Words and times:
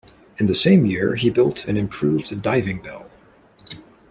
In 0.39 0.47
the 0.47 0.55
same 0.55 0.87
year 0.87 1.13
he 1.13 1.29
built 1.29 1.65
an 1.67 1.77
improved 1.77 2.41
diving 2.41 2.81
bell. 2.81 3.07